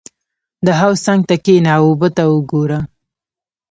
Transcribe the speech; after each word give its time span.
•د 0.65 0.67
حوض 0.79 0.97
څنګ 1.05 1.21
ته 1.29 1.35
کښېنه 1.45 1.71
او 1.77 1.83
اوبه 1.89 2.09
ته 2.17 2.23
وګوره. 2.27 2.79